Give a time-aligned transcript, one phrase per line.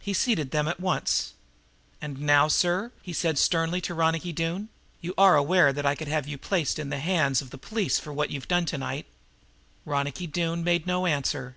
[0.00, 1.34] He seated them at once.
[2.00, 6.08] "And now, sir," he said sternly to Ronicky Doone, "you are aware that I could
[6.08, 9.06] have placed you in the hands of the police for what you've done tonight?"
[9.84, 11.54] Ronicky Doone made no answer.